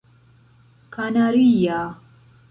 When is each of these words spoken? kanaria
kanaria 0.93 1.79